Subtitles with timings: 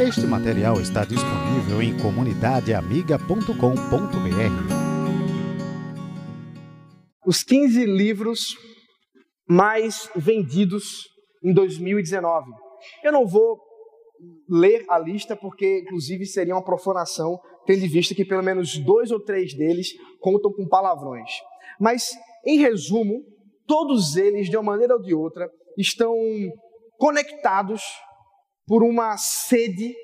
[0.00, 3.52] Este material está disponível em comunidadeamiga.com.br.
[7.26, 8.56] Os 15 livros
[9.46, 11.06] mais vendidos
[11.44, 12.50] em 2019.
[13.04, 13.60] Eu não vou
[14.48, 19.10] ler a lista porque, inclusive, seria uma profanação, tendo em vista que pelo menos dois
[19.10, 19.88] ou três deles
[20.18, 21.30] contam com palavrões.
[21.78, 22.08] Mas,
[22.46, 23.22] em resumo,
[23.66, 25.46] todos eles, de uma maneira ou de outra,
[25.76, 26.16] estão
[26.96, 27.82] conectados
[28.70, 29.96] por uma sede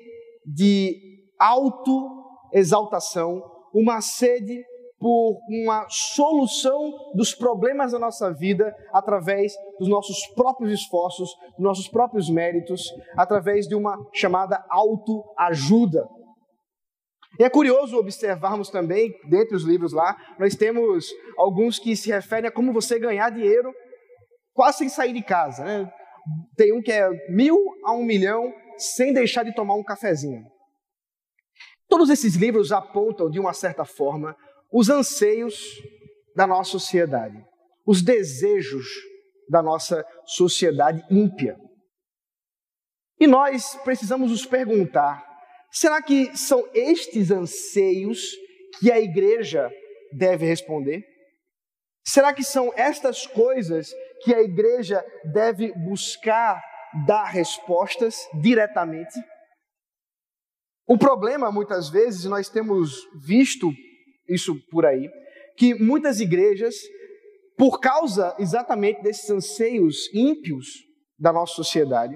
[0.45, 0.93] de
[1.39, 3.41] autoexaltação,
[3.73, 4.61] uma sede
[4.99, 11.87] por uma solução dos problemas da nossa vida através dos nossos próprios esforços, dos nossos
[11.87, 12.83] próprios méritos,
[13.15, 16.05] através de uma chamada autoajuda.
[17.39, 21.05] E é curioso observarmos também, dentre os livros lá, nós temos
[21.37, 23.73] alguns que se referem a como você ganhar dinheiro
[24.53, 25.63] quase sem sair de casa.
[25.63, 25.89] Né?
[26.55, 30.43] Tem um que é mil a um milhão sem deixar de tomar um cafezinho.
[31.87, 34.35] Todos esses livros apontam, de uma certa forma,
[34.71, 35.81] os anseios
[36.35, 37.37] da nossa sociedade,
[37.85, 38.85] os desejos
[39.49, 41.57] da nossa sociedade ímpia.
[43.19, 45.23] E nós precisamos nos perguntar:
[45.71, 48.31] será que são estes anseios
[48.79, 49.71] que a igreja
[50.11, 51.03] deve responder?
[52.05, 56.61] Será que são estas coisas que a igreja deve buscar
[57.05, 59.19] dar respostas diretamente?
[60.87, 63.69] O problema, muitas vezes, nós temos visto
[64.27, 65.09] isso por aí,
[65.57, 66.75] que muitas igrejas,
[67.57, 70.67] por causa exatamente desses anseios ímpios
[71.19, 72.15] da nossa sociedade,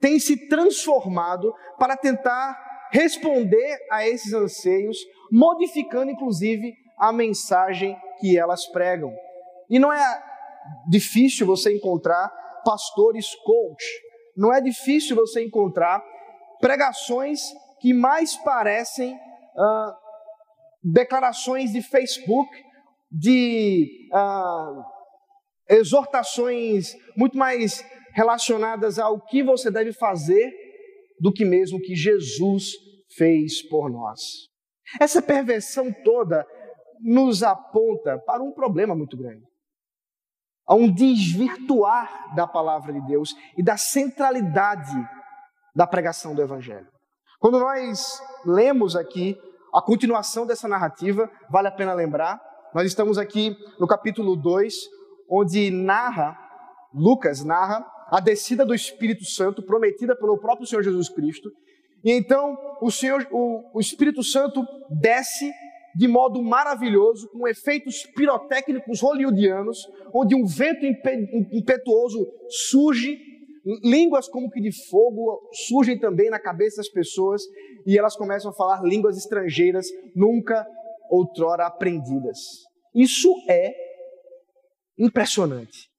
[0.00, 2.58] têm se transformado para tentar
[2.92, 4.98] responder a esses anseios,
[5.30, 9.14] modificando inclusive a mensagem que elas pregam.
[9.68, 10.29] E não é
[10.88, 12.28] difícil você encontrar
[12.64, 13.84] pastores coach,
[14.36, 16.02] não é difícil você encontrar
[16.60, 17.40] pregações
[17.80, 19.92] que mais parecem uh,
[20.82, 22.50] declarações de Facebook,
[23.10, 24.82] de uh,
[25.68, 30.52] exortações muito mais relacionadas ao que você deve fazer
[31.18, 32.72] do que mesmo que Jesus
[33.16, 34.48] fez por nós.
[35.00, 36.46] Essa perversão toda
[37.00, 39.49] nos aponta para um problema muito grande.
[40.70, 44.96] A um desvirtuar da palavra de Deus e da centralidade
[45.74, 46.86] da pregação do Evangelho.
[47.40, 49.36] Quando nós lemos aqui
[49.74, 52.40] a continuação dessa narrativa, vale a pena lembrar.
[52.72, 54.74] Nós estamos aqui no capítulo 2,
[55.28, 56.38] onde narra,
[56.94, 61.50] Lucas narra, a descida do Espírito Santo prometida pelo próprio Senhor Jesus Cristo.
[62.04, 64.64] E então o Senhor, o, o Espírito Santo
[65.00, 65.52] desce
[65.96, 69.78] de modo maravilhoso, com efeitos pirotécnicos hollywoodianos,
[70.14, 70.84] onde um vento
[71.52, 73.30] impetuoso surge
[73.82, 77.42] Línguas como que de fogo surgem também na cabeça das pessoas
[77.86, 79.86] e elas começam a falar línguas estrangeiras
[80.16, 80.66] nunca
[81.10, 82.38] outrora aprendidas.
[82.94, 83.74] Isso é
[84.98, 85.90] impressionante.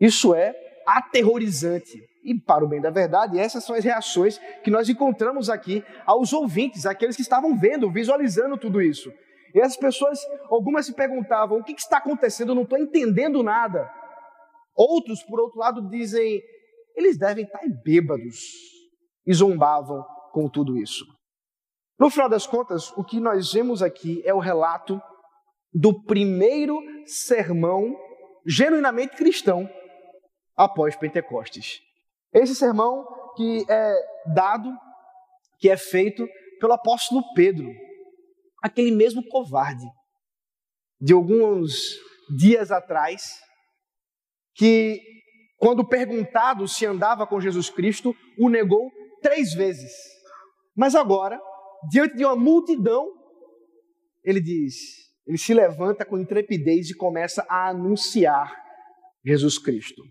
[0.00, 0.54] Isso é
[0.96, 2.02] aterrorizante.
[2.24, 6.32] E para o bem da verdade, essas são as reações que nós encontramos aqui aos
[6.32, 9.12] ouvintes, aqueles que estavam vendo, visualizando tudo isso.
[9.54, 10.18] E as pessoas,
[10.50, 12.50] algumas se perguntavam: o que está acontecendo?
[12.50, 13.90] Eu não estou entendendo nada.
[14.74, 16.40] Outros, por outro lado, dizem:
[16.96, 18.38] eles devem estar bêbados
[19.26, 21.04] e zombavam com tudo isso.
[21.98, 25.00] No final das contas, o que nós vemos aqui é o relato
[25.72, 27.94] do primeiro sermão
[28.46, 29.68] genuinamente cristão
[30.58, 31.80] após Pentecostes.
[32.32, 33.94] Esse sermão que é
[34.34, 34.68] dado,
[35.60, 36.26] que é feito
[36.60, 37.72] pelo apóstolo Pedro,
[38.60, 39.86] aquele mesmo covarde
[41.00, 41.96] de alguns
[42.36, 43.40] dias atrás,
[44.56, 45.00] que
[45.56, 48.90] quando perguntado se andava com Jesus Cristo, o negou
[49.22, 49.92] três vezes.
[50.76, 51.40] Mas agora,
[51.88, 53.08] diante de uma multidão,
[54.24, 54.74] ele diz,
[55.26, 58.52] ele se levanta com intrepidez e começa a anunciar
[59.24, 60.02] Jesus Cristo.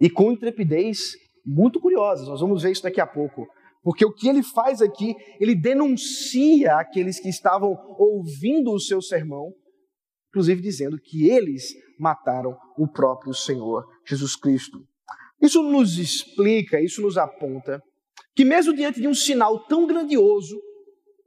[0.00, 3.46] E com intrepidez muito curiosa, nós vamos ver isso daqui a pouco.
[3.82, 9.52] Porque o que ele faz aqui, ele denuncia aqueles que estavam ouvindo o seu sermão,
[10.28, 14.78] inclusive dizendo que eles mataram o próprio Senhor Jesus Cristo.
[15.40, 17.82] Isso nos explica, isso nos aponta
[18.34, 20.60] que, mesmo diante de um sinal tão grandioso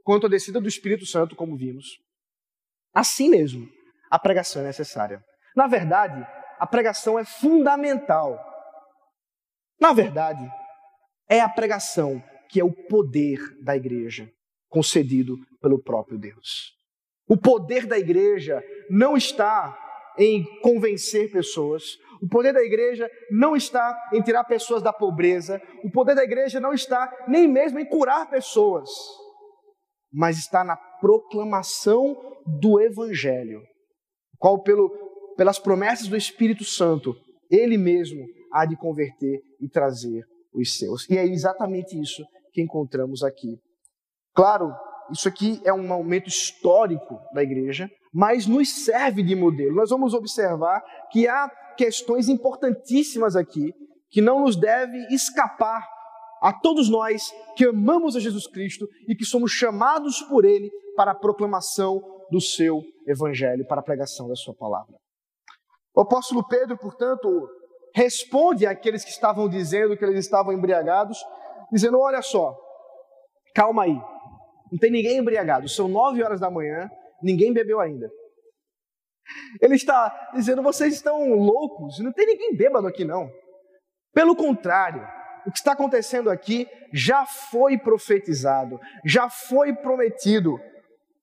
[0.04, 2.00] quanto a descida do Espírito Santo, como vimos,
[2.94, 3.68] assim mesmo
[4.10, 5.24] a pregação é necessária.
[5.56, 6.26] Na verdade,
[6.60, 8.38] a pregação é fundamental.
[9.82, 10.48] Na verdade,
[11.28, 14.30] é a pregação que é o poder da igreja
[14.70, 16.72] concedido pelo próprio Deus.
[17.28, 19.76] O poder da igreja não está
[20.20, 21.98] em convencer pessoas.
[22.22, 26.60] O poder da igreja não está em tirar pessoas da pobreza, o poder da igreja
[26.60, 28.90] não está nem mesmo em curar pessoas,
[30.14, 33.64] mas está na proclamação do Evangelho,
[34.38, 34.90] qual, pelo,
[35.36, 37.16] pelas promessas do Espírito Santo,
[37.50, 41.10] ele mesmo há de converter e trazer os seus.
[41.10, 43.58] E é exatamente isso que encontramos aqui.
[44.34, 44.74] Claro,
[45.12, 49.76] isso aqui é um momento histórico da igreja, mas nos serve de modelo.
[49.76, 50.82] Nós vamos observar
[51.12, 53.74] que há questões importantíssimas aqui
[54.10, 55.88] que não nos deve escapar
[56.42, 61.12] a todos nós que amamos a Jesus Cristo e que somos chamados por Ele para
[61.12, 64.96] a proclamação do seu Evangelho, para a pregação da Sua palavra.
[65.94, 67.48] O apóstolo Pedro, portanto,
[67.94, 71.18] responde àqueles que estavam dizendo que eles estavam embriagados,
[71.72, 72.56] dizendo: Olha só,
[73.56, 74.02] calma aí,
[74.72, 76.90] não tem ninguém embriagado, são nove horas da manhã,
[77.22, 78.10] ninguém bebeu ainda.
[79.62, 83.30] Ele está dizendo: vocês estão loucos, não tem ninguém bêbado aqui não.
[84.14, 85.08] Pelo contrário,
[85.46, 90.60] o que está acontecendo aqui já foi profetizado, já foi prometido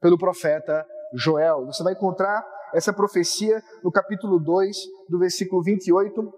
[0.00, 1.66] pelo profeta Joel.
[1.66, 2.44] Você vai encontrar
[2.74, 4.76] essa profecia no capítulo 2,
[5.08, 6.32] do versículo 28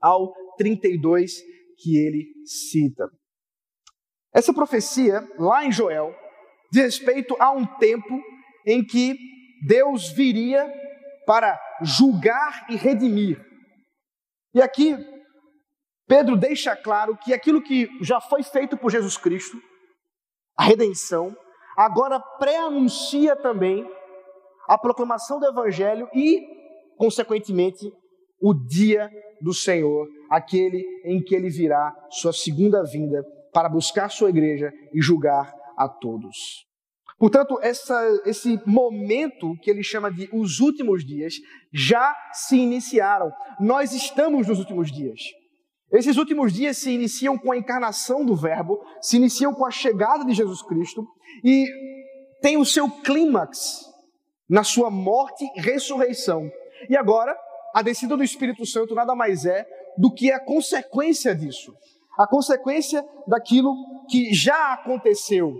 [0.00, 1.32] ao 32,
[1.78, 3.08] que ele cita.
[4.34, 6.14] Essa profecia, lá em Joel,
[6.70, 8.20] diz respeito a um tempo
[8.66, 9.16] em que
[9.66, 10.70] Deus viria
[11.26, 13.42] para julgar e redimir.
[14.54, 14.96] E aqui,
[16.06, 19.60] Pedro deixa claro que aquilo que já foi feito por Jesus Cristo,
[20.56, 21.36] a redenção,
[21.76, 23.86] agora pré-anuncia também
[24.68, 26.40] a proclamação do Evangelho e,
[26.96, 27.90] consequentemente,
[28.40, 34.30] o dia do Senhor, aquele em que ele virá sua segunda vinda para buscar sua
[34.30, 36.66] igreja e julgar a todos.
[37.18, 41.34] Portanto, essa, esse momento que ele chama de os últimos dias
[41.72, 43.32] já se iniciaram.
[43.58, 45.20] Nós estamos nos últimos dias.
[45.90, 50.24] Esses últimos dias se iniciam com a encarnação do Verbo, se iniciam com a chegada
[50.24, 51.04] de Jesus Cristo
[51.42, 51.66] e
[52.40, 53.80] tem o seu clímax
[54.48, 56.48] na sua morte e ressurreição.
[56.88, 57.36] E agora,
[57.78, 59.64] a descida do Espírito Santo nada mais é
[59.96, 61.72] do que a consequência disso.
[62.18, 63.72] A consequência daquilo
[64.10, 65.54] que já aconteceu.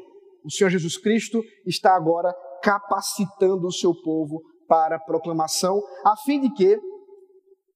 [0.45, 6.41] O Senhor Jesus Cristo está agora capacitando o seu povo para a proclamação, a fim
[6.41, 6.81] de que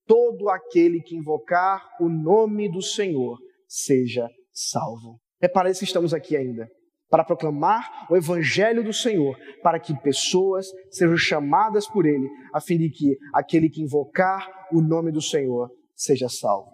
[0.08, 5.20] todo aquele que invocar o nome do Senhor seja salvo.
[5.40, 6.68] É para isso que estamos aqui ainda
[7.12, 12.78] para proclamar o evangelho do Senhor, para que pessoas sejam chamadas por ele, a fim
[12.78, 16.70] de que aquele que invocar o nome do Senhor seja salvo.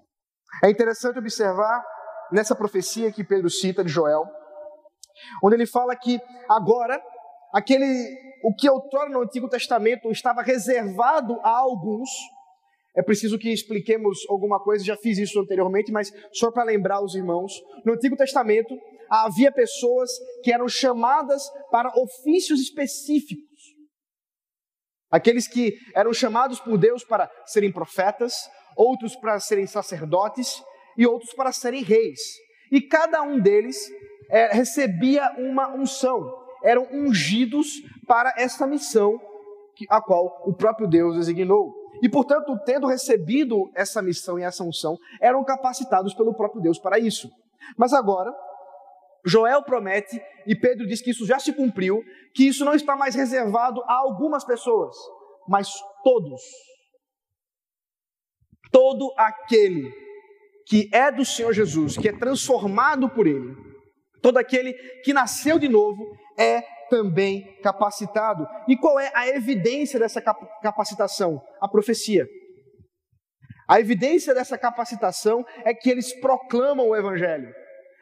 [0.62, 1.82] É interessante observar
[2.30, 4.22] nessa profecia que Pedro cita de Joel,
[5.42, 7.02] onde ele fala que agora
[7.52, 7.84] aquele
[8.44, 12.08] o que outrora no Antigo Testamento estava reservado a alguns,
[12.96, 17.16] é preciso que expliquemos alguma coisa, já fiz isso anteriormente, mas só para lembrar os
[17.16, 17.52] irmãos,
[17.84, 18.72] no Antigo Testamento
[19.08, 20.10] havia pessoas
[20.42, 23.48] que eram chamadas para ofícios específicos.
[25.10, 28.34] Aqueles que eram chamados por Deus para serem profetas,
[28.76, 30.62] outros para serem sacerdotes
[30.96, 32.20] e outros para serem reis.
[32.70, 33.76] E cada um deles
[34.30, 36.30] é, recebia uma unção,
[36.62, 37.68] eram ungidos
[38.06, 39.18] para essa missão
[39.88, 41.72] a qual o próprio Deus designou.
[42.02, 46.98] E, portanto, tendo recebido essa missão e essa unção, eram capacitados pelo próprio Deus para
[46.98, 47.28] isso.
[47.76, 48.32] Mas agora,
[49.26, 52.02] Joel promete, e Pedro diz que isso já se cumpriu,
[52.34, 54.96] que isso não está mais reservado a algumas pessoas,
[55.48, 55.68] mas
[56.02, 56.40] todos.
[58.70, 59.90] Todo aquele
[60.66, 63.54] que é do Senhor Jesus, que é transformado por Ele,
[64.22, 64.72] todo aquele
[65.02, 66.04] que nasceu de novo,
[66.38, 68.46] é também capacitado.
[68.66, 71.40] E qual é a evidência dessa capacitação?
[71.60, 72.26] A profecia.
[73.68, 77.52] A evidência dessa capacitação é que eles proclamam o Evangelho.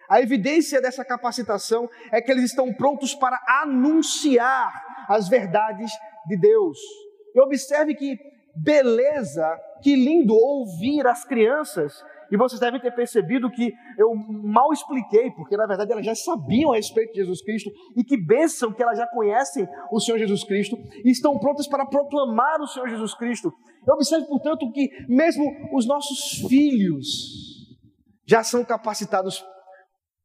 [0.09, 4.73] A evidência dessa capacitação é que eles estão prontos para anunciar
[5.09, 5.91] as verdades
[6.27, 6.79] de Deus.
[7.35, 8.19] E observe que
[8.57, 9.47] beleza,
[9.83, 12.03] que lindo ouvir as crianças.
[12.31, 16.73] E vocês devem ter percebido que eu mal expliquei, porque na verdade elas já sabiam
[16.73, 20.43] a respeito de Jesus Cristo e que bênção que elas já conhecem o Senhor Jesus
[20.43, 23.53] Cristo e estão prontas para proclamar o Senhor Jesus Cristo.
[23.87, 27.07] Eu observo, portanto, que mesmo os nossos filhos
[28.27, 29.45] já são capacitados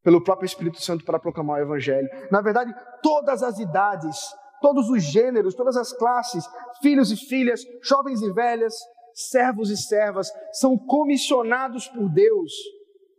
[0.04, 2.08] pelo próprio Espírito Santo para proclamar o Evangelho.
[2.32, 4.18] Na verdade, todas as idades,
[4.62, 6.44] todos os gêneros, todas as classes,
[6.82, 8.74] filhos e filhas, jovens e velhas,
[9.14, 12.52] servos e servas, são comissionados por Deus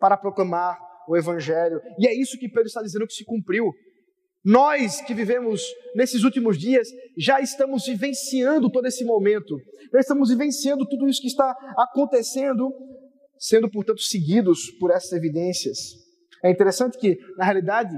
[0.00, 1.80] para proclamar o Evangelho.
[1.98, 3.72] E é isso que Pedro está dizendo que se cumpriu.
[4.44, 5.62] Nós que vivemos
[5.94, 9.56] nesses últimos dias já estamos vivenciando todo esse momento,
[9.92, 12.68] já estamos vivenciando tudo isso que está acontecendo,
[13.38, 16.01] sendo, portanto, seguidos por essas evidências.
[16.44, 17.94] É interessante que, na realidade,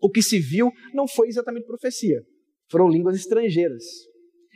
[0.00, 2.20] o que se viu não foi exatamente profecia,
[2.70, 3.82] foram línguas estrangeiras.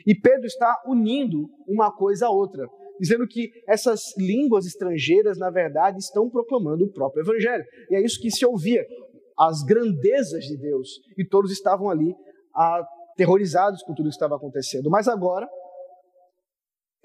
[0.07, 2.67] E Pedro está unindo uma coisa a outra,
[3.01, 7.65] dizendo que essas línguas estrangeiras, na verdade, estão proclamando o próprio Evangelho.
[7.91, 8.85] E é isso que se ouvia
[9.39, 12.15] as grandezas de Deus, e todos estavam ali
[12.55, 14.89] aterrorizados com tudo que estava acontecendo.
[14.89, 15.47] Mas agora,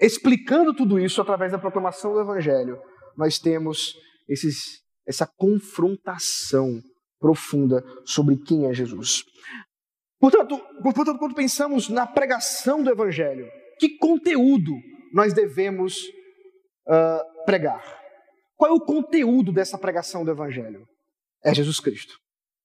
[0.00, 2.80] explicando tudo isso através da proclamação do Evangelho,
[3.16, 3.94] nós temos
[4.28, 6.80] esses, essa confrontação
[7.18, 9.24] profunda sobre quem é Jesus.
[10.20, 14.72] Portanto, portanto, quando pensamos na pregação do Evangelho, que conteúdo
[15.12, 15.98] nós devemos
[16.86, 17.82] uh, pregar?
[18.56, 20.86] Qual é o conteúdo dessa pregação do Evangelho?
[21.44, 22.14] É Jesus Cristo.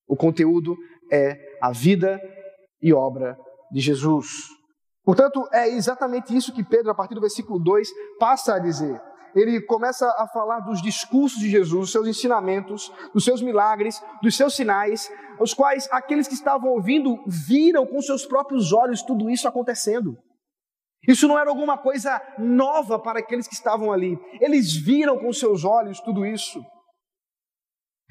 [0.06, 0.76] O conteúdo
[1.10, 2.20] é a vida
[2.80, 3.36] e obra
[3.72, 4.48] de Jesus.
[5.04, 9.00] Portanto, é exatamente isso que Pedro, a partir do versículo 2, passa a dizer.
[9.34, 14.36] Ele começa a falar dos discursos de Jesus, dos seus ensinamentos, dos seus milagres, dos
[14.36, 19.46] seus sinais, os quais aqueles que estavam ouvindo viram com seus próprios olhos tudo isso
[19.46, 20.16] acontecendo.
[21.06, 24.18] Isso não era alguma coisa nova para aqueles que estavam ali.
[24.40, 26.60] Eles viram com seus olhos tudo isso.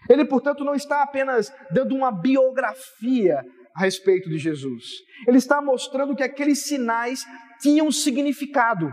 [0.10, 3.44] Ele, portanto, não está apenas dando uma biografia
[3.76, 4.84] a respeito de Jesus.
[5.28, 7.26] Ele está mostrando que aqueles sinais
[7.60, 8.90] tinham significado.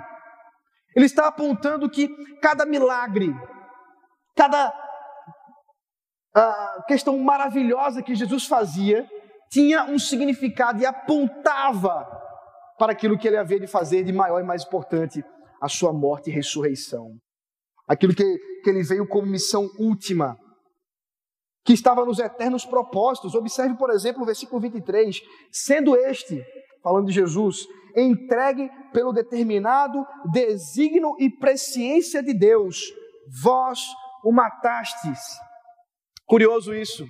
[0.94, 2.08] Ele está apontando que
[2.40, 3.34] cada milagre,
[4.36, 4.68] cada
[6.36, 9.08] uh, questão maravilhosa que Jesus fazia,
[9.50, 12.06] tinha um significado e apontava
[12.78, 15.24] para aquilo que ele havia de fazer de maior e mais importante,
[15.60, 17.16] a sua morte e ressurreição.
[17.86, 20.36] Aquilo que, que ele veio como missão última
[21.64, 23.34] que estava nos eternos propósitos.
[23.34, 25.20] Observe, por exemplo, o versículo 23.
[25.50, 26.44] Sendo este,
[26.84, 32.92] falando de Jesus, entregue pelo determinado desígnio e presciência de Deus,
[33.42, 33.80] vós
[34.22, 35.18] o matastes.
[36.26, 37.04] Curioso isso.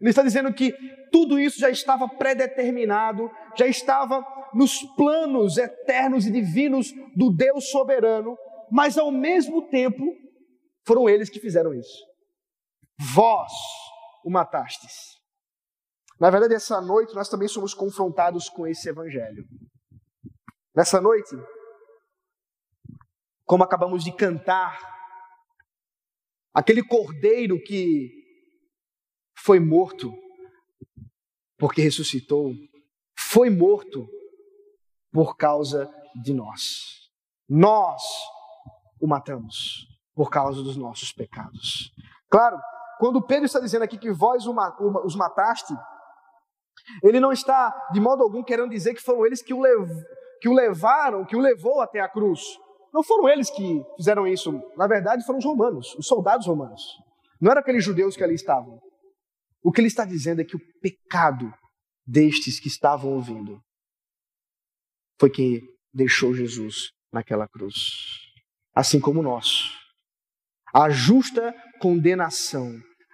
[0.00, 0.74] Ele está dizendo que
[1.12, 8.36] tudo isso já estava predeterminado, já estava nos planos eternos e divinos do Deus soberano,
[8.70, 10.04] mas ao mesmo tempo
[10.84, 12.04] foram eles que fizeram isso.
[13.14, 13.52] Vós
[14.24, 15.21] o matastes.
[16.22, 19.44] Na verdade, essa noite nós também somos confrontados com esse evangelho.
[20.72, 21.34] Nessa noite,
[23.44, 24.78] como acabamos de cantar,
[26.54, 28.08] aquele cordeiro que
[29.36, 30.14] foi morto
[31.58, 32.54] porque ressuscitou,
[33.18, 34.06] foi morto
[35.10, 37.10] por causa de nós.
[37.48, 38.00] Nós
[39.00, 41.92] o matamos por causa dos nossos pecados.
[42.30, 42.60] Claro,
[43.00, 45.74] quando Pedro está dizendo aqui que vós os mataste,
[47.02, 49.90] ele não está de modo algum querendo dizer que foram eles que o, lev
[50.40, 52.40] que o levaram, que o levou até a cruz.
[52.92, 54.60] Não foram eles que fizeram isso.
[54.76, 56.82] Na verdade, foram os romanos, os soldados romanos.
[57.40, 58.80] Não eram aqueles judeus que ali estavam.
[59.62, 61.52] O que ele está dizendo é que o pecado
[62.06, 63.60] destes que estavam ouvindo
[65.18, 65.60] foi quem
[65.94, 67.74] deixou Jesus naquela cruz.
[68.74, 69.70] Assim como nós.
[70.74, 72.72] A justa condenação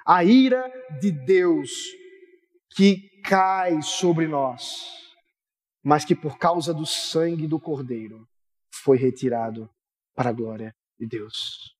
[0.09, 1.71] a ira de Deus
[2.75, 5.13] que cai sobre nós,
[5.85, 8.27] mas que por causa do sangue do Cordeiro
[8.73, 9.69] foi retirado
[10.15, 11.77] para a glória de Deus.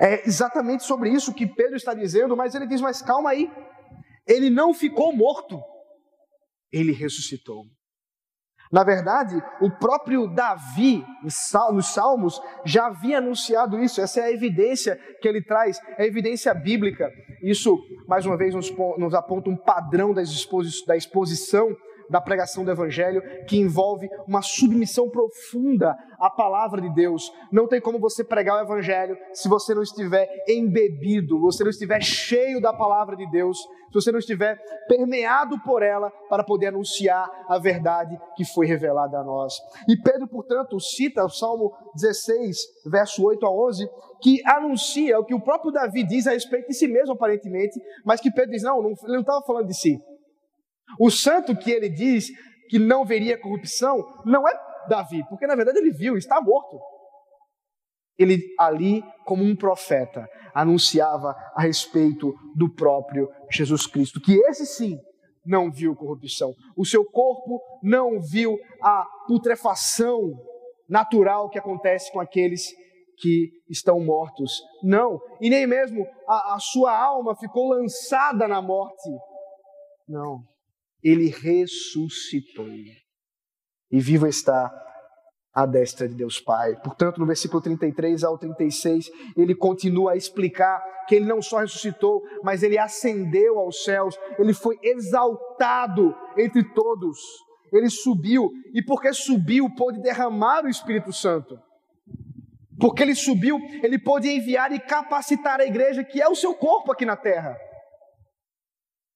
[0.00, 3.50] É exatamente sobre isso que Pedro está dizendo, mas ele diz: Mas calma aí,
[4.26, 5.62] ele não ficou morto,
[6.70, 7.64] ele ressuscitou.
[8.72, 14.00] Na verdade, o próprio Davi, nos Salmos, já havia anunciado isso.
[14.00, 17.12] Essa é a evidência que ele traz, é a evidência bíblica.
[17.42, 20.22] Isso, mais uma vez, nos, aponta um padrão da
[20.96, 21.76] exposição
[22.12, 27.32] da pregação do Evangelho, que envolve uma submissão profunda à palavra de Deus.
[27.50, 32.02] Não tem como você pregar o Evangelho se você não estiver embebido, você não estiver
[32.02, 37.30] cheio da palavra de Deus, se você não estiver permeado por ela para poder anunciar
[37.48, 39.54] a verdade que foi revelada a nós.
[39.88, 43.88] E Pedro, portanto, cita o Salmo 16, verso 8 a 11,
[44.20, 48.20] que anuncia o que o próprio Davi diz a respeito de si mesmo, aparentemente, mas
[48.20, 49.98] que Pedro diz: não, não ele não estava falando de si.
[50.98, 52.28] O santo que ele diz
[52.68, 54.52] que não veria corrupção não é
[54.88, 56.80] Davi, porque na verdade ele viu, está morto.
[58.18, 64.98] Ele ali, como um profeta, anunciava a respeito do próprio Jesus Cristo, que esse sim
[65.44, 66.52] não viu corrupção.
[66.76, 70.20] O seu corpo não viu a putrefação
[70.88, 72.68] natural que acontece com aqueles
[73.18, 74.60] que estão mortos.
[74.82, 79.08] Não, e nem mesmo a, a sua alma ficou lançada na morte.
[80.08, 80.42] Não.
[81.02, 82.68] Ele ressuscitou.
[83.90, 84.70] E vivo está
[85.52, 86.76] à destra de Deus Pai.
[86.82, 92.22] Portanto, no versículo 33 ao 36, ele continua a explicar que ele não só ressuscitou,
[92.42, 97.18] mas ele ascendeu aos céus, ele foi exaltado entre todos,
[97.72, 101.58] ele subiu, e porque subiu, pôde derramar o Espírito Santo.
[102.80, 106.90] Porque ele subiu, ele pôde enviar e capacitar a igreja, que é o seu corpo
[106.92, 107.56] aqui na terra.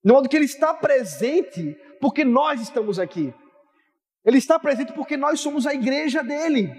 [0.07, 3.33] De modo que ele está presente porque nós estamos aqui.
[4.23, 6.71] Ele está presente porque nós somos a igreja dele.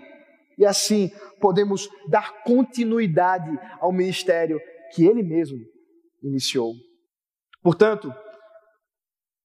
[0.56, 4.58] E assim podemos dar continuidade ao ministério
[4.94, 5.58] que ele mesmo
[6.23, 6.73] iniciou.
[7.62, 8.11] Portanto,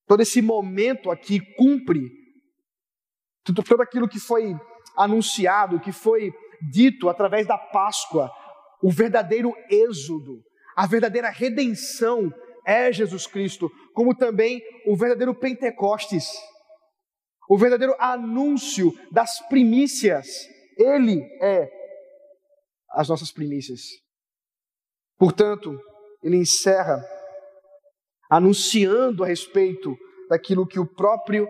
[0.08, 2.10] todo esse momento aqui cumpre
[3.44, 4.56] tudo, tudo aquilo que foi
[4.96, 6.32] anunciado, que foi
[6.72, 8.32] dito através da Páscoa,
[8.82, 10.42] o verdadeiro êxodo,
[10.74, 12.32] a verdadeira redenção
[12.66, 16.26] é Jesus Cristo, como também o verdadeiro Pentecostes
[17.50, 20.28] o verdadeiro anúncio das primícias.
[20.78, 21.70] Ele é
[22.92, 23.82] as nossas primícias.
[25.18, 25.78] Portanto,
[26.24, 27.00] ele encerra
[28.30, 29.96] anunciando a respeito
[30.30, 31.48] daquilo que o próprio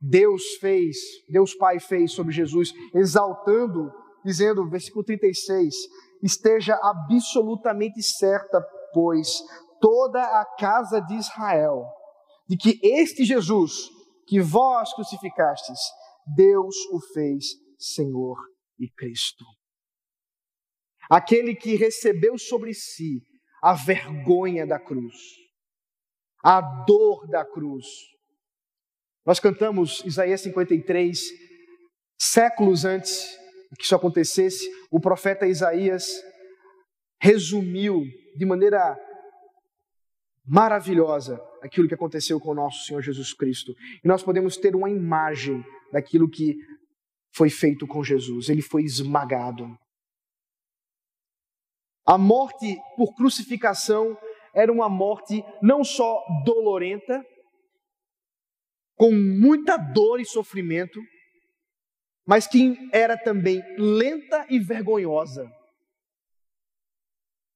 [0.00, 0.96] Deus fez,
[1.28, 3.90] Deus Pai fez sobre Jesus, exaltando,
[4.24, 5.74] dizendo, versículo 36,
[6.22, 9.28] esteja absolutamente certa, pois,
[9.80, 11.84] toda a casa de Israel,
[12.48, 13.88] de que este Jesus,
[14.26, 15.78] que vós crucificastes,
[16.34, 17.44] Deus o fez
[17.78, 18.36] Senhor
[18.78, 19.44] e Cristo.
[21.08, 23.22] Aquele que recebeu sobre si
[23.62, 25.14] a vergonha da cruz,
[26.44, 27.86] a dor da cruz.
[29.24, 31.20] Nós cantamos Isaías 53,
[32.18, 33.36] séculos antes
[33.76, 36.06] que isso acontecesse, o profeta Isaías
[37.20, 38.02] resumiu
[38.36, 38.96] de maneira
[40.46, 43.74] maravilhosa aquilo que aconteceu com o nosso Senhor Jesus Cristo.
[44.04, 46.54] E nós podemos ter uma imagem daquilo que
[47.34, 48.48] foi feito com Jesus.
[48.48, 49.76] Ele foi esmagado.
[52.06, 54.16] A morte por crucificação
[54.54, 57.24] era uma morte não só dolorenta,
[58.96, 60.98] com muita dor e sofrimento,
[62.26, 65.50] mas que era também lenta e vergonhosa.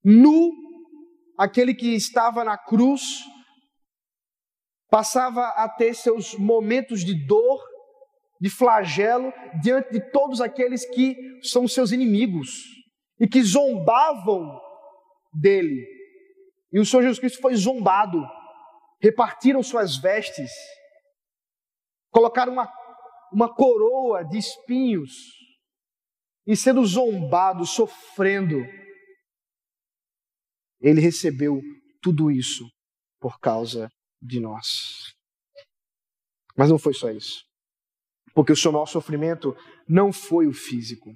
[0.05, 0.53] Nu,
[1.41, 3.25] aquele que estava na cruz
[4.91, 7.59] passava a ter seus momentos de dor,
[8.39, 12.51] de flagelo, diante de todos aqueles que são seus inimigos
[13.19, 14.61] e que zombavam
[15.33, 15.83] dele.
[16.71, 18.23] E o Senhor Jesus Cristo foi zombado,
[19.01, 20.51] repartiram suas vestes,
[22.11, 22.71] colocaram uma,
[23.33, 25.11] uma coroa de espinhos,
[26.47, 28.63] e sendo zombado, sofrendo,
[30.81, 31.61] ele recebeu
[32.01, 32.69] tudo isso
[33.21, 33.91] por causa
[34.21, 35.15] de nós.
[36.57, 37.45] Mas não foi só isso.
[38.35, 39.55] Porque o seu maior sofrimento
[39.89, 41.11] não foi o físico.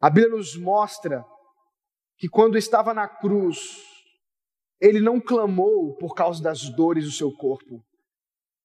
[0.00, 1.24] A Bíblia nos mostra
[2.18, 3.58] que quando estava na cruz,
[4.80, 7.84] ele não clamou por causa das dores do seu corpo,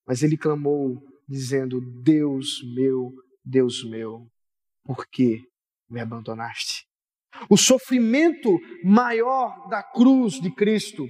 [0.06, 3.12] mas ele clamou dizendo: Deus meu,
[3.44, 4.28] Deus meu,
[4.84, 5.42] por que
[5.90, 6.89] me abandonaste?
[7.50, 11.08] O sofrimento maior da cruz de Cristo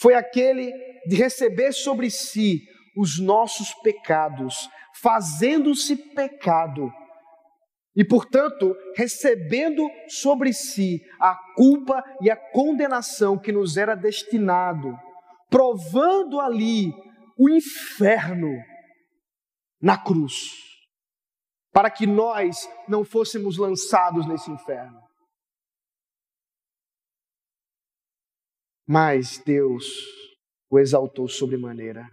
[0.00, 0.72] foi aquele
[1.06, 2.60] de receber sobre si
[2.96, 4.68] os nossos pecados,
[5.00, 6.90] fazendo-se pecado,
[7.94, 14.96] e portanto recebendo sobre si a culpa e a condenação que nos era destinado,
[15.50, 16.92] provando ali
[17.36, 18.56] o inferno
[19.80, 20.32] na cruz,
[21.78, 25.00] para que nós não fôssemos lançados nesse inferno.
[28.84, 29.84] Mas Deus
[30.68, 32.04] o exaltou sobremaneira.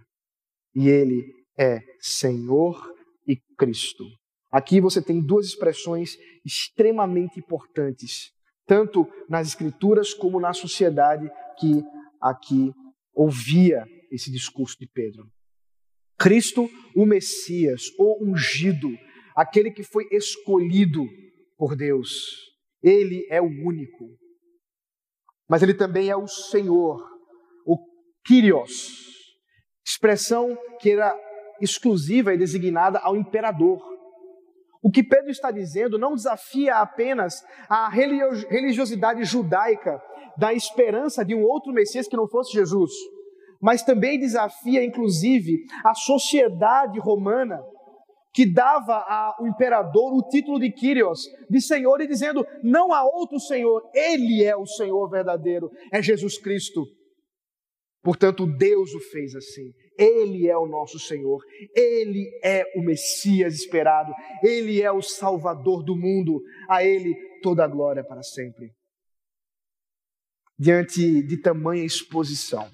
[0.72, 1.20] E ele
[1.58, 2.80] é Senhor
[3.26, 4.04] e Cristo.
[4.52, 8.30] Aqui você tem duas expressões extremamente importantes,
[8.68, 11.82] tanto nas Escrituras como na sociedade que
[12.22, 12.72] aqui
[13.12, 15.28] ouvia esse discurso de Pedro.
[16.16, 18.96] Cristo, o Messias, o ungido,
[19.36, 21.04] aquele que foi escolhido
[21.58, 22.10] por Deus,
[22.82, 24.06] ele é o único.
[25.48, 27.06] Mas ele também é o Senhor,
[28.26, 28.90] Kyrios,
[29.86, 31.16] expressão que era
[31.60, 33.80] exclusiva e designada ao imperador.
[34.82, 40.02] O que Pedro está dizendo não desafia apenas a religiosidade judaica
[40.36, 42.90] da esperança de um outro Messias que não fosse Jesus,
[43.60, 47.62] mas também desafia, inclusive, a sociedade romana
[48.36, 53.40] que dava ao imperador o título de Kyrios, de Senhor, e dizendo: não há outro
[53.40, 56.84] Senhor, Ele é o Senhor verdadeiro, é Jesus Cristo.
[58.02, 59.72] Portanto, Deus o fez assim.
[59.98, 61.42] Ele é o nosso Senhor,
[61.74, 64.12] Ele é o Messias esperado,
[64.44, 68.70] Ele é o Salvador do mundo, a Ele toda a glória para sempre.
[70.58, 72.70] Diante de tamanha exposição,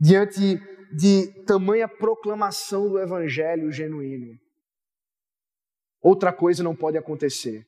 [0.00, 0.58] diante
[0.96, 4.38] de tamanha proclamação do Evangelho genuíno,
[6.00, 7.64] outra coisa não pode acontecer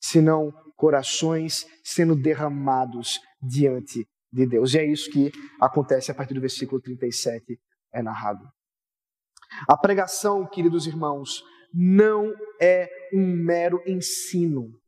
[0.00, 4.74] senão corações sendo derramados diante de Deus.
[4.74, 7.58] E é isso que acontece a partir do versículo 37,
[7.92, 8.46] é narrado.
[9.68, 14.78] A pregação, queridos irmãos, não é um mero ensino.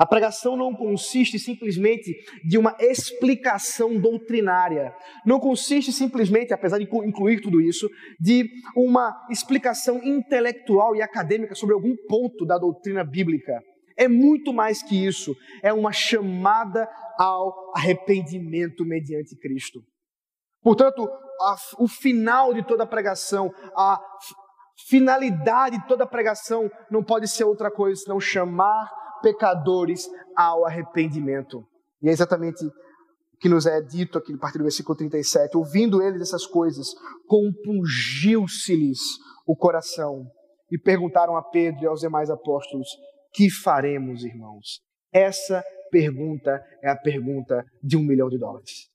[0.00, 4.94] A pregação não consiste simplesmente de uma explicação doutrinária.
[5.26, 7.86] Não consiste simplesmente, apesar de incluir tudo isso,
[8.18, 13.60] de uma explicação intelectual e acadêmica sobre algum ponto da doutrina bíblica.
[13.94, 15.36] É muito mais que isso.
[15.62, 19.82] É uma chamada ao arrependimento mediante Cristo.
[20.62, 21.06] Portanto,
[21.42, 24.00] a, o final de toda a pregação, a
[24.88, 28.88] finalidade de toda a pregação não pode ser outra coisa senão chamar
[29.20, 31.64] pecadores ao arrependimento.
[32.02, 32.72] E é exatamente o
[33.38, 35.56] que nos é dito aqui a partir do versículo 37.
[35.56, 36.88] Ouvindo eles essas coisas,
[37.26, 39.00] compungiu-se-lhes
[39.46, 40.26] o coração
[40.70, 42.88] e perguntaram a Pedro e aos demais apóstolos:
[43.32, 44.80] Que faremos, irmãos?
[45.12, 48.88] Essa pergunta é a pergunta de um milhão de dólares.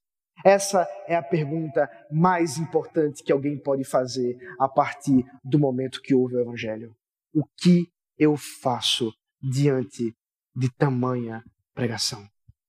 [0.44, 6.14] Essa é a pergunta mais importante que alguém pode fazer a partir do momento que
[6.14, 6.94] ouve o Evangelho.
[7.34, 10.16] O que eu faço diante
[10.56, 11.44] de tamanha
[11.74, 12.28] pregação?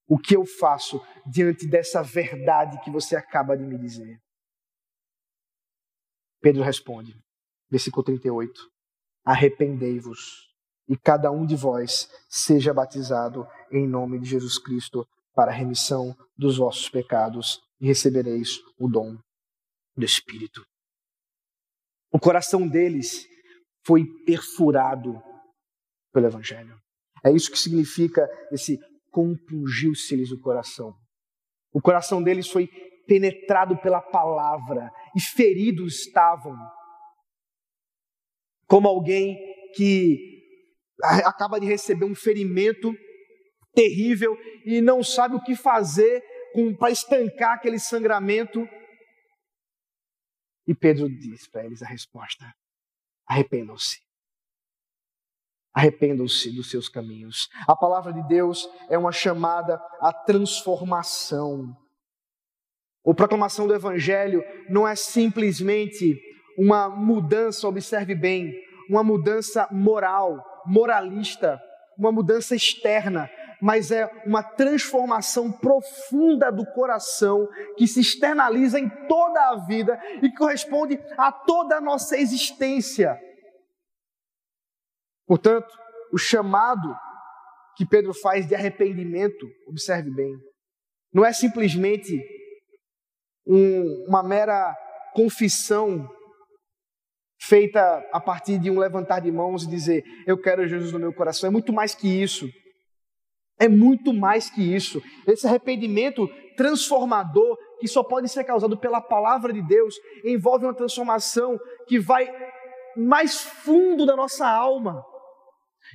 [0.09, 4.21] O que eu faço diante dessa verdade que você acaba de me dizer?
[6.41, 7.19] Pedro responde,
[7.69, 8.53] versículo 38:
[9.25, 10.47] Arrependei-vos
[10.89, 16.17] e cada um de vós seja batizado em nome de Jesus Cristo para a remissão
[16.37, 19.19] dos vossos pecados e recebereis o dom
[19.97, 20.65] do Espírito.
[22.13, 23.27] O coração deles
[23.85, 25.21] foi perfurado
[26.17, 26.81] pelo Evangelho.
[27.23, 28.79] É isso que significa esse
[29.11, 30.95] compungiu-se-lhes o coração.
[31.75, 32.69] O coração deles foi
[33.07, 36.57] penetrado pela palavra e feridos estavam.
[38.67, 39.37] Como alguém
[39.75, 40.43] que
[41.03, 42.95] acaba de receber um ferimento
[43.75, 46.25] terrível e não sabe o que fazer
[46.79, 48.67] para estancar aquele sangramento.
[50.67, 52.51] E Pedro diz para eles a resposta:
[53.27, 54.06] arrependam-se.
[55.77, 57.51] Arrependam-se dos seus caminhos.
[57.69, 61.77] A palavra de Deus é uma chamada à transformação.
[63.07, 66.19] A proclamação do Evangelho não é simplesmente
[66.59, 68.55] uma mudança, observe bem,
[68.89, 71.61] uma mudança moral, moralista,
[71.99, 73.29] uma mudança externa,
[73.61, 80.33] mas é uma transformação profunda do coração que se externaliza em toda a vida e
[80.33, 83.21] corresponde a toda a nossa existência.
[85.27, 85.69] Portanto,
[86.13, 86.95] o chamado
[87.77, 90.33] que Pedro faz de arrependimento, observe bem,
[91.13, 92.19] não é simplesmente
[93.47, 94.75] um, uma mera
[95.15, 96.09] confissão
[97.41, 97.81] feita
[98.13, 101.49] a partir de um levantar de mãos e dizer: Eu quero Jesus no meu coração.
[101.49, 102.49] É muito mais que isso.
[103.59, 105.03] É muito mais que isso.
[105.27, 111.59] Esse arrependimento transformador, que só pode ser causado pela palavra de Deus, envolve uma transformação
[111.87, 112.29] que vai
[112.97, 115.05] mais fundo da nossa alma,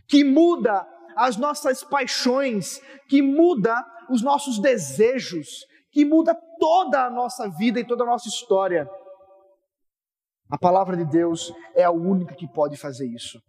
[0.07, 5.47] que muda as nossas paixões, que muda os nossos desejos,
[5.91, 8.89] que muda toda a nossa vida e toda a nossa história.
[10.49, 13.39] A palavra de Deus é a única que pode fazer isso.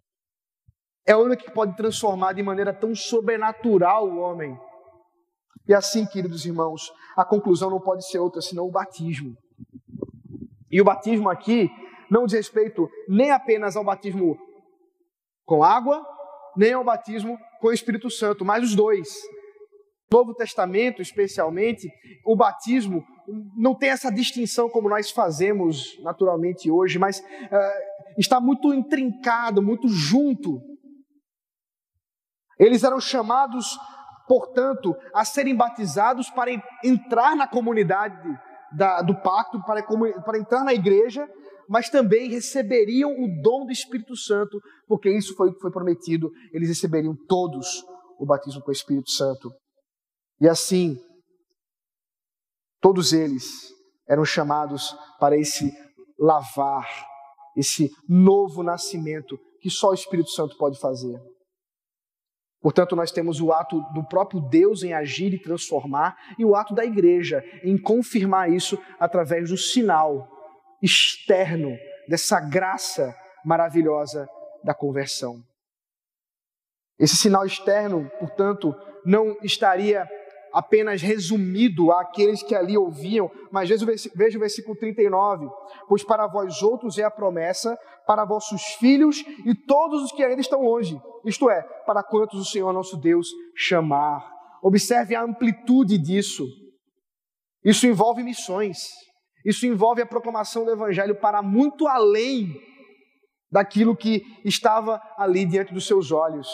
[1.06, 4.56] É a única que pode transformar de maneira tão sobrenatural o homem.
[5.68, 9.34] E assim, queridos irmãos, a conclusão não pode ser outra senão o batismo.
[10.70, 11.68] E o batismo aqui
[12.10, 14.36] não diz respeito nem apenas ao batismo
[15.44, 16.04] com água,
[16.56, 19.08] nem ao batismo com o Espírito Santo, mas os dois.
[20.12, 21.88] Novo Testamento, especialmente,
[22.26, 23.02] o batismo
[23.56, 29.88] não tem essa distinção como nós fazemos naturalmente hoje, mas uh, está muito intrincado, muito
[29.88, 30.60] junto.
[32.58, 33.78] Eles eram chamados,
[34.28, 36.50] portanto, a serem batizados para
[36.84, 38.16] entrar na comunidade
[38.72, 41.28] da, do pacto, para, para entrar na igreja,
[41.68, 46.30] mas também receberiam o dom do Espírito Santo, porque isso foi o que foi prometido,
[46.52, 47.66] eles receberiam todos
[48.18, 49.50] o batismo com o Espírito Santo.
[50.40, 50.96] E assim,
[52.80, 53.44] todos eles
[54.08, 55.72] eram chamados para esse
[56.18, 56.88] lavar,
[57.56, 61.18] esse novo nascimento que só o Espírito Santo pode fazer.
[62.60, 66.74] Portanto, nós temos o ato do próprio Deus em agir e transformar, e o ato
[66.74, 70.28] da igreja em confirmar isso através do sinal
[70.82, 71.76] externo
[72.08, 73.14] dessa graça
[73.44, 74.28] maravilhosa
[74.64, 75.42] da conversão.
[76.98, 80.06] Esse sinal externo, portanto, não estaria
[80.52, 83.68] apenas resumido àqueles que ali ouviam, mas
[84.14, 85.48] veja o versículo 39:
[85.88, 90.40] Pois para vós outros é a promessa, para vossos filhos e todos os que ainda
[90.40, 94.30] estão longe, isto é, para quantos o Senhor nosso Deus chamar.
[94.62, 96.46] Observe a amplitude disso.
[97.64, 98.88] Isso envolve missões,
[99.44, 102.60] isso envolve a proclamação do Evangelho para muito além
[103.50, 106.48] daquilo que estava ali diante dos seus olhos.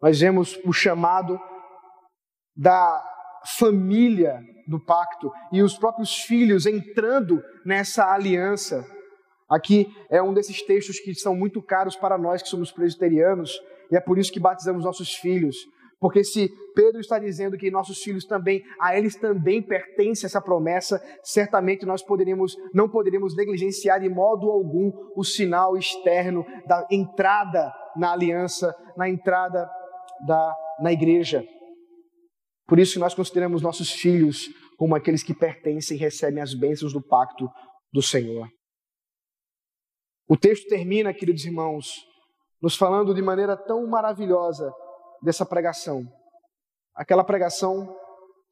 [0.00, 1.38] Nós vemos o chamado
[2.56, 3.04] da
[3.58, 8.84] família do pacto e os próprios filhos entrando nessa aliança.
[9.48, 13.58] Aqui é um desses textos que são muito caros para nós que somos presbiterianos
[13.90, 15.56] e é por isso que batizamos nossos filhos.
[16.00, 21.02] Porque se Pedro está dizendo que nossos filhos também, a eles também pertence essa promessa,
[21.24, 22.04] certamente nós
[22.72, 29.68] não poderíamos negligenciar de modo algum o sinal externo da entrada na aliança, na entrada
[30.24, 31.44] da, na igreja.
[32.68, 37.02] Por isso nós consideramos nossos filhos como aqueles que pertencem e recebem as bênçãos do
[37.02, 37.48] pacto
[37.92, 38.48] do Senhor.
[40.28, 41.88] O texto termina, queridos irmãos,
[42.62, 44.70] nos falando de maneira tão maravilhosa
[45.22, 46.04] dessa pregação.
[46.94, 47.96] Aquela pregação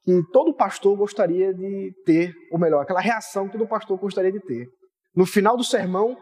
[0.03, 4.39] que todo pastor gostaria de ter, ou melhor, aquela reação que todo pastor gostaria de
[4.39, 4.67] ter.
[5.13, 6.15] No final do sermão,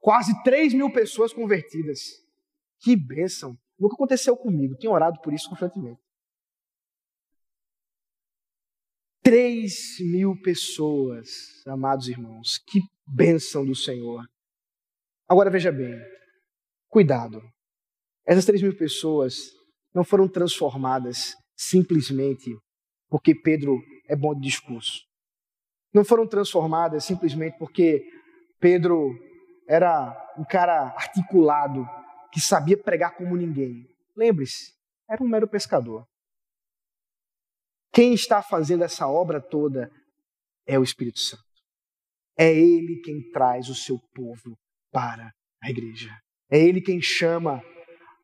[0.00, 2.00] quase 3 mil pessoas convertidas.
[2.80, 3.54] Que bênção!
[3.78, 6.00] Nunca aconteceu comigo, tenho orado por isso constantemente.
[9.22, 9.72] 3
[10.10, 11.28] mil pessoas,
[11.66, 14.24] amados irmãos, que bênção do Senhor.
[15.28, 15.94] Agora veja bem,
[16.88, 17.42] cuidado.
[18.26, 19.57] Essas 3 mil pessoas
[19.98, 22.56] não foram transformadas simplesmente
[23.08, 25.02] porque Pedro é bom de discurso.
[25.92, 28.08] Não foram transformadas simplesmente porque
[28.60, 29.10] Pedro
[29.66, 31.84] era um cara articulado,
[32.32, 33.88] que sabia pregar como ninguém.
[34.16, 34.72] Lembre-se,
[35.10, 36.06] era um mero pescador.
[37.92, 39.90] Quem está fazendo essa obra toda
[40.64, 41.42] é o Espírito Santo.
[42.36, 44.56] É Ele quem traz o seu povo
[44.92, 46.16] para a igreja.
[46.48, 47.60] É Ele quem chama.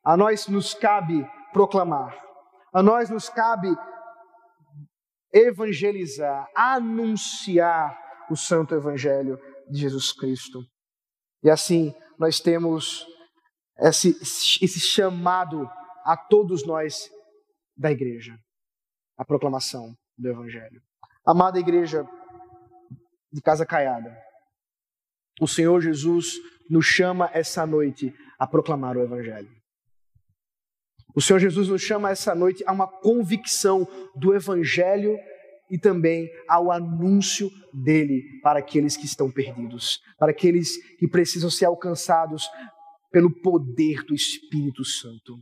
[0.01, 2.13] A nós nos cabe proclamar.
[2.73, 3.69] A nós nos cabe
[5.31, 7.97] evangelizar, anunciar
[8.29, 9.39] o santo evangelho
[9.69, 10.59] de Jesus Cristo.
[11.41, 13.07] E assim nós temos
[13.79, 14.09] esse,
[14.61, 15.65] esse chamado
[16.03, 17.09] a todos nós
[17.77, 18.37] da igreja
[19.17, 20.81] a proclamação do Evangelho.
[21.25, 22.05] Amada igreja
[23.31, 24.13] de Casa Caiada,
[25.39, 26.33] o Senhor Jesus
[26.69, 29.49] nos chama essa noite a proclamar o Evangelho.
[31.15, 35.17] O Senhor Jesus nos chama essa noite a uma convicção do Evangelho
[35.71, 41.65] e também ao anúncio dele para aqueles que estão perdidos, para aqueles que precisam ser
[41.65, 42.47] alcançados
[43.11, 45.39] pelo poder do Espírito Santo.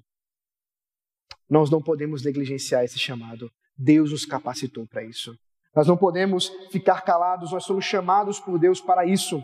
[1.50, 3.50] Nós não podemos negligenciar esse chamado.
[3.76, 5.36] Deus nos capacitou para isso.
[5.76, 9.44] Nós não podemos ficar calados, nós somos chamados por Deus para isso.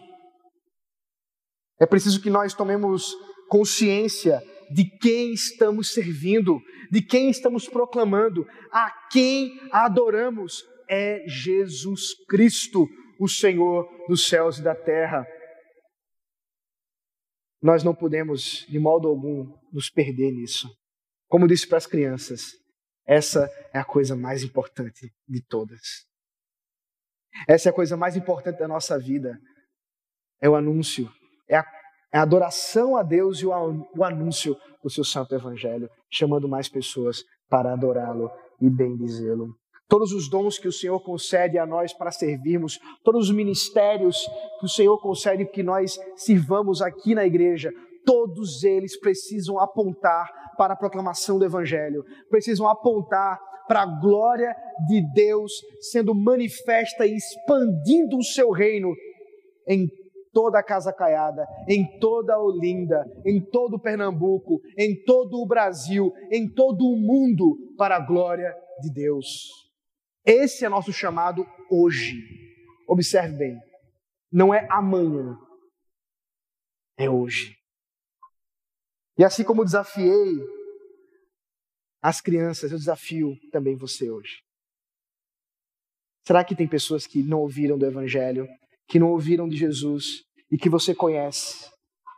[1.80, 3.16] É preciso que nós tomemos
[3.50, 6.60] consciência de quem estamos servindo,
[6.92, 10.64] de quem estamos proclamando, a quem adoramos.
[10.92, 12.88] É Jesus Cristo,
[13.20, 15.26] o Senhor dos céus e da terra.
[17.62, 20.68] Nós não podemos, de modo algum, nos perder nisso.
[21.28, 22.54] Como disse para as crianças,
[23.06, 26.08] essa é a coisa mais importante de todas.
[27.48, 29.38] Essa é a coisa mais importante da nossa vida.
[30.42, 31.12] É o anúncio,
[31.48, 31.66] é a,
[32.12, 37.24] é a adoração a Deus e o, anúncio do seu santo evangelho, chamando mais pessoas
[37.50, 39.56] para adorá-lo e bendizê-lo.
[39.88, 44.18] Todos os dons que o Senhor concede a nós para servirmos, todos os ministérios
[44.60, 47.72] que o Senhor concede que nós sirvamos aqui na igreja,
[48.06, 54.56] todos eles precisam apontar para a proclamação do Evangelho, precisam apontar para a glória
[54.88, 58.94] de Deus sendo manifesta e expandindo o seu reino
[59.68, 59.88] em
[60.32, 65.46] toda a Casa Caiada, em toda a Olinda, em todo o Pernambuco, em todo o
[65.46, 69.50] Brasil, em todo o mundo, para a glória de Deus.
[70.26, 72.14] Esse é nosso chamado hoje.
[72.88, 73.60] Observe bem,
[74.32, 75.38] não é amanhã,
[76.98, 77.56] é hoje.
[79.18, 80.40] E assim como desafiei
[82.02, 84.42] as crianças, eu desafio também você hoje.
[86.26, 88.48] Será que tem pessoas que não ouviram do Evangelho,
[88.90, 91.70] que não ouviram de Jesus e que você conhece,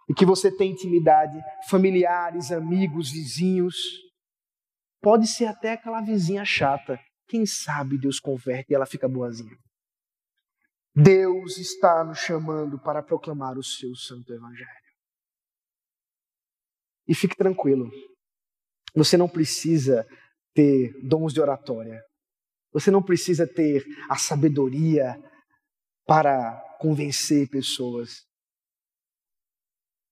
[0.10, 1.38] e que você tem intimidade,
[1.69, 3.75] familiares, amigos, vizinhos.
[5.01, 6.97] Pode ser até aquela vizinha chata.
[7.27, 9.55] Quem sabe Deus converte e ela fica boazinha.
[10.95, 14.69] Deus está nos chamando para proclamar o seu santo evangelho.
[17.07, 17.89] E fique tranquilo,
[18.95, 20.05] você não precisa
[20.53, 22.01] ter dons de oratória,
[22.71, 25.17] você não precisa ter a sabedoria
[26.05, 28.25] para convencer pessoas.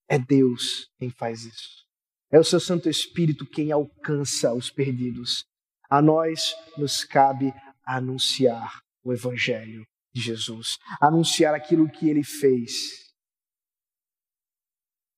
[0.08, 1.86] É Deus quem faz isso.
[2.32, 5.46] É o seu Santo Espírito quem alcança os perdidos.
[5.90, 7.52] A nós nos cabe
[7.84, 13.12] anunciar o Evangelho de Jesus, anunciar aquilo que ele fez.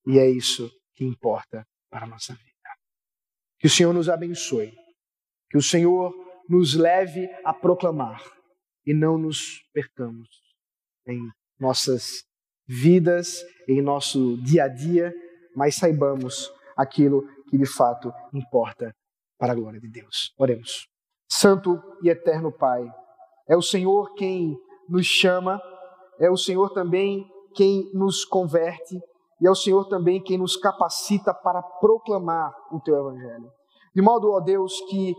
[0.08, 2.52] E é isso que importa para a nossa vida.
[3.60, 4.74] Que o Senhor nos abençoe,
[5.50, 6.14] que o Senhor
[6.50, 8.22] nos leve a proclamar
[8.86, 10.51] e não nos percamos
[11.08, 11.20] em
[11.60, 12.24] nossas
[12.68, 15.14] vidas, em nosso dia a dia,
[15.56, 18.94] mas saibamos aquilo que de fato importa
[19.38, 20.34] para a glória de Deus.
[20.38, 20.88] Oremos.
[21.30, 22.84] Santo e eterno Pai,
[23.48, 25.62] é o Senhor quem nos chama,
[26.20, 28.98] é o Senhor também quem nos converte
[29.42, 33.52] e é o Senhor também quem nos capacita para proclamar o teu evangelho.
[33.94, 35.16] De modo, ó Deus, que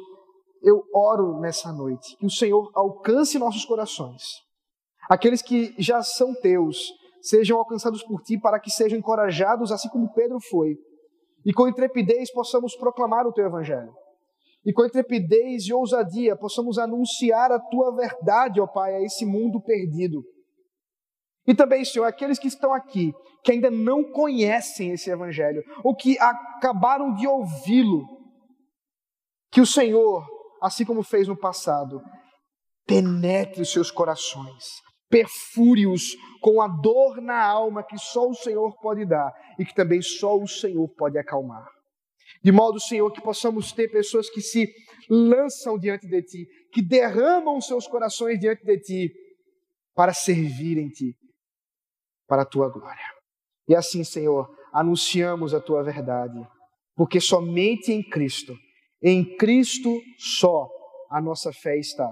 [0.62, 4.22] eu oro nessa noite, que o Senhor alcance nossos corações.
[5.12, 6.78] Aqueles que já são teus,
[7.20, 10.76] sejam alcançados por ti para que sejam encorajados, assim como Pedro foi.
[11.44, 13.92] E com intrepidez possamos proclamar o teu evangelho
[14.64, 19.60] e com intrepidez e ousadia possamos anunciar a tua verdade, ó Pai, a esse mundo
[19.60, 20.22] perdido.
[21.44, 26.16] E também, Senhor, aqueles que estão aqui, que ainda não conhecem esse Evangelho, ou que
[26.20, 28.06] acabaram de ouvi-lo,
[29.50, 30.24] que o Senhor,
[30.62, 32.00] assim como fez no passado,
[32.86, 34.64] penetre os seus corações,
[35.12, 40.00] perfure-os com a dor na alma que só o Senhor pode dar e que também
[40.00, 41.68] só o Senhor pode acalmar.
[42.42, 44.72] De modo, Senhor, que possamos ter pessoas que se
[45.10, 49.12] lançam diante de Ti, que derramam seus corações diante de Ti,
[49.94, 51.14] para servirem Ti,
[52.26, 53.06] para a Tua glória.
[53.68, 56.40] E assim, Senhor, anunciamos a Tua verdade,
[56.96, 58.56] porque somente em Cristo,
[59.02, 60.68] em Cristo só,
[61.10, 62.08] a nossa fé está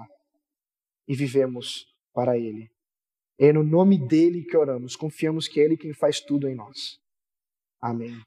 [1.07, 2.69] e vivemos para Ele.
[3.43, 6.99] É no nome dele que oramos, confiamos que é Ele quem faz tudo em nós.
[7.81, 8.21] Amém.